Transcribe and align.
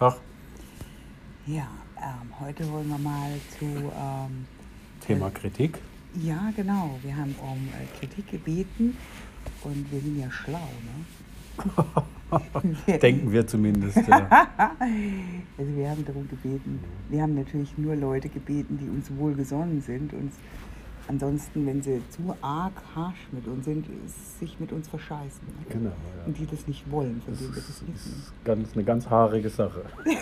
Tag. 0.00 0.16
Ja, 1.46 1.68
ähm, 1.98 2.30
heute 2.40 2.66
wollen 2.72 2.88
wir 2.88 2.96
mal 2.96 3.32
zu. 3.58 3.66
Ähm, 3.66 4.46
Thema 5.06 5.28
Kritik. 5.28 5.78
ja, 6.14 6.50
genau. 6.56 6.98
Wir 7.02 7.14
haben 7.14 7.34
um 7.42 7.68
äh, 7.68 7.98
Kritik 7.98 8.30
gebeten 8.30 8.96
und 9.62 9.92
wir 9.92 10.00
sind 10.00 10.18
ja 10.18 10.30
schlau, 10.30 10.70
ne? 10.86 11.04
Denken 12.98 13.30
wir 13.30 13.46
zumindest. 13.46 13.98
Ja. 14.08 14.48
Also 15.58 15.76
wir 15.76 15.90
haben 15.90 16.02
darum 16.06 16.26
gebeten. 16.30 16.82
Wir 17.10 17.20
haben 17.20 17.34
natürlich 17.34 17.76
nur 17.76 17.94
Leute 17.94 18.30
gebeten, 18.30 18.78
die 18.80 18.88
uns 18.88 19.14
wohlgesonnen 19.14 19.82
sind. 19.82 20.14
Uns 20.14 20.32
ansonsten, 21.10 21.66
wenn 21.66 21.82
sie 21.82 22.00
zu 22.10 22.34
arg 22.40 22.72
harsch 22.94 23.28
mit 23.32 23.46
uns 23.46 23.64
sind, 23.64 23.86
sich 24.38 24.58
mit 24.60 24.72
uns 24.72 24.88
verscheißen. 24.88 25.40
Ne? 25.46 25.66
Genau, 25.68 25.90
ja. 25.90 26.26
Und 26.26 26.38
die 26.38 26.46
das 26.46 26.66
nicht 26.66 26.90
wollen, 26.90 27.20
von 27.22 27.34
Das 27.34 27.42
denen 27.42 27.54
wir 27.54 27.62
das 27.62 27.70
ist, 27.70 27.82
nicht 27.88 27.96
ist 27.96 28.32
ganz, 28.44 28.72
eine 28.74 28.84
ganz 28.84 29.08
haarige 29.08 29.50
Sache. 29.50 29.82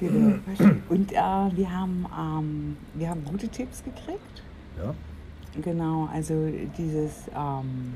Genau. 0.00 0.38
Und 0.88 1.12
äh, 1.12 1.16
wir, 1.16 1.70
haben, 1.70 2.06
ähm, 2.18 2.76
wir 2.94 3.08
haben 3.10 3.24
gute 3.24 3.46
Tipps 3.48 3.84
gekriegt. 3.84 4.42
Ja, 4.82 4.94
Genau, 5.60 6.08
also 6.12 6.48
dieses, 6.78 7.28
ähm, 7.36 7.94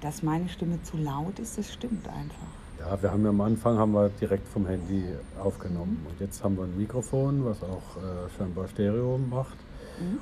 dass 0.00 0.22
meine 0.22 0.48
Stimme 0.48 0.82
zu 0.82 0.96
laut 0.96 1.38
ist, 1.38 1.58
das 1.58 1.72
stimmt 1.72 2.08
einfach. 2.08 2.48
ja 2.80 3.00
wir 3.00 3.12
haben 3.12 3.22
ja 3.22 3.30
am 3.30 3.40
Anfang 3.40 3.78
haben 3.78 3.92
wir 3.92 4.08
direkt 4.08 4.48
vom 4.48 4.66
Handy 4.66 5.04
aufgenommen. 5.38 6.04
Und 6.08 6.18
jetzt 6.20 6.42
haben 6.42 6.56
wir 6.56 6.64
ein 6.64 6.76
Mikrofon, 6.76 7.44
was 7.44 7.62
auch 7.62 7.96
äh, 7.96 8.28
scheinbar 8.36 8.66
Stereo 8.68 9.18
macht. 9.18 9.56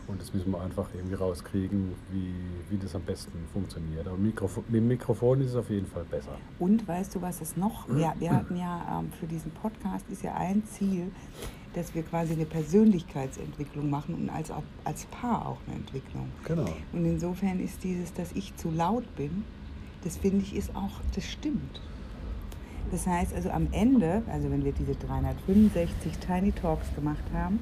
Und 0.07 0.21
das 0.21 0.33
müssen 0.33 0.51
wir 0.53 0.61
einfach 0.61 0.89
irgendwie 0.95 1.15
rauskriegen, 1.15 1.93
wie, 2.11 2.35
wie 2.71 2.79
das 2.79 2.95
am 2.95 3.03
besten 3.03 3.33
funktioniert. 3.53 4.07
Aber 4.07 4.17
Mikrofon, 4.17 4.65
mit 4.69 4.77
dem 4.77 4.89
Mikrofon 4.89 5.41
ist 5.41 5.51
es 5.51 5.57
auf 5.57 5.71
jeden 5.71 5.87
Fall 5.87 6.05
besser. 6.05 6.37
Und 6.59 6.87
weißt 6.87 7.15
du, 7.15 7.23
was 7.23 7.41
es 7.41 7.57
noch? 7.57 7.89
Wir, 7.89 8.15
wir 8.19 8.33
hatten 8.33 8.57
ja 8.57 9.01
ähm, 9.01 9.13
für 9.19 9.27
diesen 9.27 9.51
Podcast 9.53 10.05
ist 10.11 10.23
ja 10.23 10.35
ein 10.35 10.65
Ziel, 10.65 11.11
dass 11.75 11.95
wir 11.95 12.03
quasi 12.03 12.35
eine 12.35 12.47
Persönlichkeitsentwicklung 12.47 13.91
machen 13.91 14.15
und 14.15 14.31
als, 14.31 14.53
als 14.85 15.07
Paar 15.07 15.47
auch 15.47 15.59
eine 15.67 15.77
Entwicklung. 15.77 16.29
Genau. 16.45 16.69
Und 16.93 17.05
insofern 17.05 17.61
ist 17.61 17.83
dieses, 17.83 18.13
dass 18.15 18.33
ich 18.33 18.57
zu 18.57 18.71
laut 18.71 19.05
bin, 19.17 19.45
das 20.05 20.17
finde 20.17 20.43
ich 20.43 20.55
ist 20.55 20.75
auch, 20.77 21.01
das 21.15 21.25
stimmt. 21.25 21.81
Das 22.91 23.07
heißt 23.07 23.35
also 23.35 23.51
am 23.51 23.69
Ende, 23.73 24.23
also 24.31 24.51
wenn 24.51 24.65
wir 24.65 24.73
diese 24.73 24.95
365 24.95 26.19
Tiny 26.19 26.53
Talks 26.53 26.95
gemacht 26.95 27.25
haben, 27.33 27.59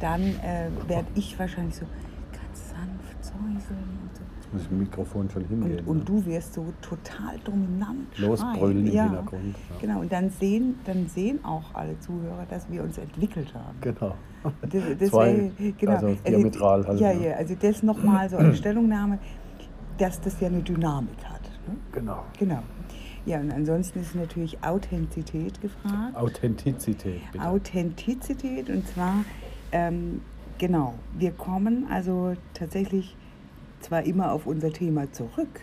dann 0.00 0.22
äh, 0.22 0.68
werde 0.86 1.08
ich 1.14 1.38
wahrscheinlich 1.38 1.76
so 1.76 1.86
ganz 2.32 2.70
sanft 2.70 3.24
säuseln 3.24 3.78
und 4.02 4.16
so. 4.16 4.22
Jetzt 4.36 4.52
muss 4.52 4.62
ich 4.62 4.70
mit 4.70 4.80
dem 4.80 4.84
Mikrofon 4.84 5.30
schon 5.30 5.44
hingehen. 5.44 5.80
Und, 5.80 5.88
und 5.88 5.98
ne? 5.98 6.04
du 6.04 6.26
wirst 6.26 6.54
so 6.54 6.66
total 6.80 7.38
dominant 7.44 8.18
Losbrüllen 8.18 8.86
im 8.86 8.92
schreien. 8.92 9.08
Hintergrund, 9.10 9.56
ja. 9.70 9.76
Genau, 9.80 10.00
und 10.00 10.12
dann 10.12 10.30
sehen, 10.30 10.76
dann 10.84 11.06
sehen 11.08 11.44
auch 11.44 11.74
alle 11.74 11.98
Zuhörer, 12.00 12.46
dass 12.48 12.70
wir 12.70 12.82
uns 12.82 12.96
entwickelt 12.98 13.52
haben. 13.54 13.76
Genau. 13.80 14.14
Das, 14.62 14.82
das 14.98 15.10
Zwei, 15.10 15.50
wär- 15.58 15.72
genau. 15.72 15.92
also 15.92 16.14
diametral 16.26 16.86
halt, 16.86 17.00
Ja, 17.00 17.12
ja, 17.12 17.34
also 17.36 17.54
das 17.60 17.82
nochmal 17.82 18.30
so 18.30 18.36
eine 18.36 18.54
Stellungnahme, 18.54 19.18
dass 19.98 20.20
das 20.20 20.40
ja 20.40 20.46
eine 20.46 20.62
Dynamik 20.62 21.24
hat. 21.24 21.42
Ne? 21.66 21.76
Genau. 21.92 22.22
Genau. 22.38 22.62
Ja, 23.26 23.40
und 23.40 23.50
ansonsten 23.50 24.00
ist 24.00 24.14
natürlich 24.14 24.56
Authentizität 24.64 25.60
gefragt. 25.60 26.16
Authentizität, 26.16 27.20
bitte. 27.32 27.44
Authentizität 27.44 28.70
und 28.70 28.86
zwar, 28.88 29.24
ähm, 29.72 30.20
genau, 30.58 30.94
wir 31.16 31.32
kommen 31.32 31.86
also 31.90 32.34
tatsächlich 32.54 33.16
zwar 33.80 34.02
immer 34.04 34.32
auf 34.32 34.46
unser 34.46 34.72
Thema 34.72 35.10
zurück, 35.12 35.60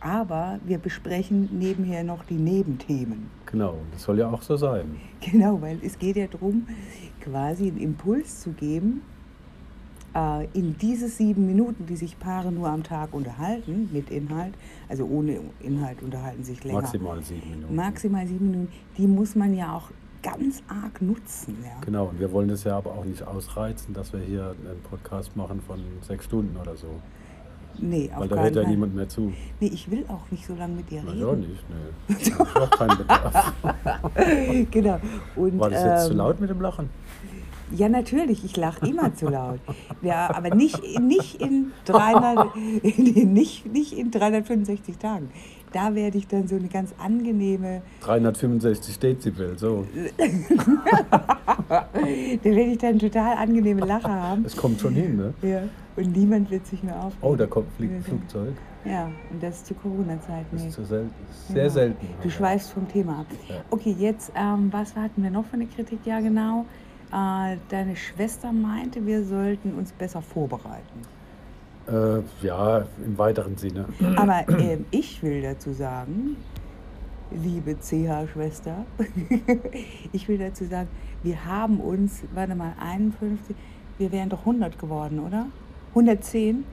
aber 0.00 0.58
wir 0.64 0.78
besprechen 0.78 1.48
nebenher 1.58 2.04
noch 2.04 2.24
die 2.24 2.34
Nebenthemen. 2.34 3.30
Genau, 3.46 3.76
das 3.92 4.02
soll 4.02 4.18
ja 4.18 4.28
auch 4.30 4.42
so 4.42 4.56
sein. 4.56 5.00
Genau, 5.20 5.60
weil 5.62 5.78
es 5.82 5.98
geht 5.98 6.16
ja 6.16 6.26
darum, 6.26 6.66
quasi 7.20 7.68
einen 7.68 7.78
Impuls 7.78 8.40
zu 8.40 8.50
geben, 8.50 9.00
äh, 10.14 10.46
in 10.52 10.76
diese 10.78 11.08
sieben 11.08 11.46
Minuten, 11.46 11.86
die 11.86 11.96
sich 11.96 12.18
Paare 12.18 12.52
nur 12.52 12.68
am 12.68 12.82
Tag 12.82 13.12
unterhalten, 13.14 13.88
mit 13.92 14.10
Inhalt, 14.10 14.54
also 14.88 15.06
ohne 15.06 15.40
Inhalt 15.60 16.02
unterhalten 16.02 16.44
sich 16.44 16.62
länger. 16.64 16.82
Maximal 16.82 17.22
sieben 17.22 17.50
Minuten. 17.50 17.74
Maximal 17.74 18.26
sieben 18.26 18.50
Minuten, 18.50 18.72
die 18.96 19.06
muss 19.06 19.34
man 19.34 19.54
ja 19.54 19.74
auch 19.74 19.90
ganz 20.24 20.62
arg 20.68 21.00
nutzen. 21.02 21.56
Ja? 21.62 21.70
Genau, 21.84 22.06
und 22.06 22.18
wir 22.18 22.32
wollen 22.32 22.48
das 22.48 22.64
ja 22.64 22.76
aber 22.76 22.92
auch 22.92 23.04
nicht 23.04 23.22
ausreizen, 23.22 23.94
dass 23.94 24.12
wir 24.12 24.20
hier 24.20 24.54
einen 24.64 24.80
Podcast 24.82 25.36
machen 25.36 25.60
von 25.60 25.80
sechs 26.00 26.24
Stunden 26.24 26.56
oder 26.56 26.76
so. 26.76 26.88
Nee, 27.78 28.10
Weil 28.16 28.28
da 28.28 28.36
hört 28.36 28.54
ja 28.54 28.66
niemand 28.68 28.94
mehr 28.94 29.08
zu. 29.08 29.32
Nee, 29.60 29.66
ich 29.66 29.90
will 29.90 30.04
auch 30.08 30.30
nicht 30.30 30.46
so 30.46 30.54
lange 30.54 30.76
mit 30.76 30.90
dir 30.90 31.02
Na 31.04 31.10
reden. 31.10 31.26
ja 31.26 31.34
nicht, 31.34 31.68
ne. 31.68 32.16
Ich 32.20 32.38
habe 32.38 32.76
keinen 32.76 32.98
Bedarf. 32.98 33.52
genau. 34.70 35.00
Und, 35.34 35.58
War 35.58 35.70
das 35.70 35.84
jetzt 35.84 36.06
zu 36.06 36.12
ähm, 36.12 36.18
laut 36.18 36.40
mit 36.40 36.50
dem 36.50 36.60
Lachen? 36.60 36.88
Ja, 37.76 37.88
natürlich, 37.88 38.44
ich 38.44 38.56
lache 38.56 38.86
immer 38.86 39.12
zu 39.14 39.28
laut. 39.28 39.58
Ja, 40.00 40.30
aber 40.32 40.54
nicht, 40.54 40.80
nicht, 41.00 41.40
in 41.40 41.72
300, 41.86 42.54
nicht, 42.56 43.66
nicht 43.72 43.92
in 43.92 44.10
365 44.12 44.96
Tagen. 44.98 45.30
Da 45.72 45.92
werde 45.96 46.16
ich 46.18 46.28
dann 46.28 46.46
so 46.46 46.54
eine 46.54 46.68
ganz 46.68 46.94
angenehme, 46.98 47.82
365 48.02 48.96
Dezibel, 49.00 49.58
so. 49.58 49.84
da 51.68 51.88
werde 52.44 52.60
ich 52.62 52.78
dann 52.78 52.98
total 53.00 53.36
angenehme 53.38 53.84
Lache 53.84 54.08
haben. 54.08 54.44
Es 54.44 54.56
kommt 54.56 54.80
schon 54.80 54.94
hin, 54.94 55.16
ne? 55.16 55.34
Ja, 55.42 55.62
und 55.96 56.16
niemand 56.16 56.52
wird 56.52 56.64
sich 56.66 56.80
mehr 56.84 56.96
aufregen. 56.96 57.18
Oh, 57.22 57.34
da 57.34 57.46
kommt, 57.46 57.72
fliegt 57.72 57.92
ein 57.92 58.02
Flugzeug. 58.04 58.52
Ja, 58.84 59.10
und 59.32 59.42
das 59.42 59.56
ist 59.56 59.66
zu 59.66 59.74
Corona-Zeiten. 59.74 60.46
Das 60.52 60.62
ist 60.64 60.74
zu 60.74 60.84
selten. 60.84 61.10
Sehr 61.48 61.64
Ja. 61.64 61.70
selten. 61.70 62.06
Du 62.22 62.30
schweifst 62.30 62.70
vom 62.70 62.86
Thema 62.86 63.20
ab. 63.20 63.26
Okay, 63.70 63.96
jetzt, 63.98 64.30
ähm, 64.36 64.68
was 64.70 64.94
hatten 64.94 65.22
wir 65.24 65.30
noch 65.30 65.46
für 65.46 65.54
eine 65.54 65.66
Kritik? 65.66 66.00
Ja, 66.04 66.20
genau. 66.20 66.66
Äh, 67.14 67.58
deine 67.68 67.94
Schwester 67.94 68.52
meinte, 68.52 69.06
wir 69.06 69.24
sollten 69.24 69.74
uns 69.74 69.92
besser 69.92 70.20
vorbereiten. 70.20 71.02
Äh, 71.86 72.22
ja, 72.44 72.86
im 73.04 73.16
weiteren 73.16 73.56
Sinne. 73.56 73.86
Aber 74.16 74.44
ähm, 74.58 74.84
ich 74.90 75.22
will 75.22 75.40
dazu 75.40 75.72
sagen, 75.72 76.36
liebe 77.30 77.76
CH-Schwester, 77.76 78.84
ich 80.12 80.26
will 80.26 80.38
dazu 80.38 80.64
sagen, 80.64 80.88
wir 81.22 81.44
haben 81.44 81.78
uns, 81.78 82.22
warte 82.34 82.56
mal, 82.56 82.72
51, 82.80 83.54
wir 83.98 84.10
wären 84.10 84.28
doch 84.28 84.40
100 84.40 84.76
geworden, 84.76 85.20
oder? 85.20 85.46
110, 85.90 86.64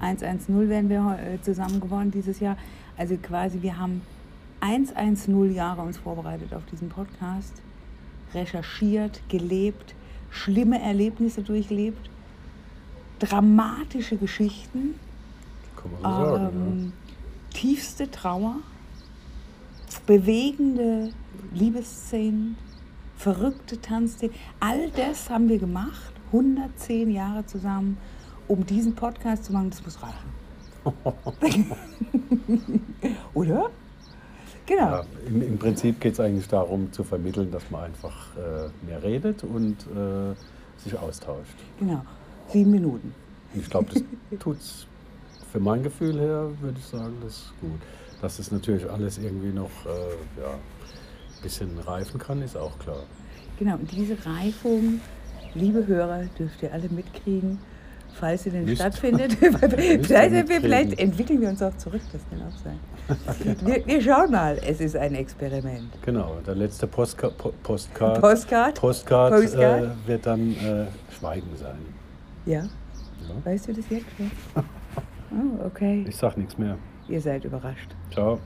110 0.00 0.68
wären 0.68 0.90
wir 0.90 1.18
äh, 1.18 1.40
zusammen 1.40 1.80
geworden 1.80 2.10
dieses 2.10 2.38
Jahr. 2.40 2.58
Also 2.98 3.16
quasi, 3.16 3.62
wir 3.62 3.78
haben 3.78 4.02
110 4.60 5.54
Jahre 5.54 5.80
uns 5.80 5.96
vorbereitet 5.96 6.52
auf 6.52 6.66
diesen 6.66 6.90
Podcast, 6.90 7.62
recherchiert, 8.34 9.20
gelebt, 9.28 9.94
schlimme 10.30 10.80
Erlebnisse 10.80 11.42
durchlebt, 11.42 12.10
dramatische 13.18 14.16
Geschichten 14.16 14.94
so 16.02 16.02
sagen. 16.02 16.56
ähm, 16.56 16.92
tiefste 17.54 18.10
Trauer, 18.10 18.56
bewegende 20.06 21.10
Liebesszenen, 21.52 22.56
verrückte 23.16 23.80
Tanzszenen. 23.80 24.34
All 24.60 24.90
das 24.90 25.30
haben 25.30 25.48
wir 25.48 25.58
gemacht, 25.58 26.12
110 26.26 27.10
Jahre 27.10 27.46
zusammen, 27.46 27.96
um 28.48 28.66
diesen 28.66 28.94
Podcast 28.94 29.44
zu 29.44 29.52
machen. 29.52 29.70
Das 29.70 29.82
muss 29.84 29.98
reichen. 30.02 30.36
Oder? 33.34 33.70
Genau. 34.66 34.82
Ja, 34.82 35.04
im, 35.26 35.42
Im 35.42 35.58
Prinzip 35.58 36.00
geht 36.00 36.14
es 36.14 36.20
eigentlich 36.20 36.48
darum, 36.48 36.92
zu 36.92 37.04
vermitteln, 37.04 37.50
dass 37.50 37.70
man 37.70 37.84
einfach 37.84 38.36
äh, 38.36 38.68
mehr 38.86 39.02
redet 39.02 39.44
und 39.44 39.76
äh, 39.86 40.34
sich 40.82 40.98
austauscht. 40.98 41.56
Genau. 41.78 42.02
Sieben 42.48 42.70
Minuten. 42.70 43.14
Ich 43.54 43.70
glaube, 43.70 43.86
das 43.92 44.02
tut's 44.40 44.86
für 45.52 45.60
mein 45.60 45.82
Gefühl 45.82 46.18
her, 46.18 46.50
würde 46.60 46.78
ich 46.78 46.84
sagen, 46.84 47.14
das 47.22 47.32
ist 47.32 47.54
gut. 47.60 47.80
Dass 48.20 48.38
es 48.38 48.50
natürlich 48.50 48.88
alles 48.90 49.18
irgendwie 49.18 49.52
noch 49.52 49.70
äh, 49.86 50.40
ja, 50.40 50.50
ein 50.50 51.42
bisschen 51.42 51.78
reifen 51.78 52.18
kann, 52.18 52.42
ist 52.42 52.56
auch 52.56 52.78
klar. 52.78 53.04
Genau. 53.58 53.74
Und 53.74 53.90
diese 53.92 54.16
Reifung, 54.26 55.00
liebe 55.54 55.86
Hörer, 55.86 56.24
dürft 56.38 56.62
ihr 56.62 56.72
alle 56.72 56.88
mitkriegen, 56.88 57.58
falls 58.14 58.42
sie 58.44 58.50
denn 58.50 58.64
Nicht. 58.64 58.78
stattfindet. 58.80 59.32
Vielleicht, 59.40 60.48
vielleicht 60.52 60.98
entwickeln 61.00 61.40
wir 61.40 61.48
uns 61.48 61.62
auch 61.62 61.76
zurück, 61.76 62.00
das 62.12 62.22
kann 62.30 62.40
auch 62.42 62.56
sein. 62.64 62.78
Wir, 63.64 63.86
wir 63.86 64.00
schauen 64.02 64.30
mal, 64.32 64.58
es 64.66 64.80
ist 64.80 64.96
ein 64.96 65.14
Experiment. 65.14 65.90
Genau, 66.04 66.38
der 66.44 66.54
letzte 66.56 66.86
Postka 66.86 67.28
po 67.30 67.52
Postcard, 67.62 68.20
Postcard? 68.20 68.74
Postcard, 68.80 69.32
Postcard? 69.34 69.84
Äh, 69.84 70.08
wird 70.08 70.26
dann 70.26 70.50
äh, 70.56 70.86
Schweigen 71.16 71.48
sein. 71.56 71.78
Ja, 72.46 72.62
Ja? 72.62 72.68
weißt 73.44 73.68
du 73.68 73.72
das 73.74 73.84
jetzt 73.90 74.06
schon? 74.16 74.30
Oh, 75.32 75.66
okay. 75.66 76.04
Ich 76.08 76.16
sag 76.16 76.36
nichts 76.36 76.56
mehr. 76.56 76.78
Ihr 77.08 77.20
seid 77.20 77.44
überrascht. 77.44 77.90
Ciao. 78.12 78.38